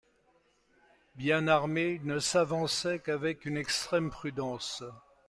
Bien 1.13 1.47
armés, 1.47 1.99
ils 2.01 2.07
ne 2.07 2.17
s’avançaient 2.17 2.97
qu’avec 2.97 3.45
une 3.45 3.55
extrême 3.57 4.09
prudence. 4.09 4.81